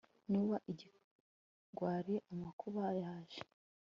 [0.31, 3.41] nuba ikigwari amakuba yaje